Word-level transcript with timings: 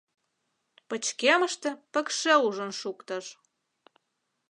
Пычкемыште 0.87 1.69
пыкше 1.93 2.33
ужын 2.47 2.71
шуктыш. 2.79 3.25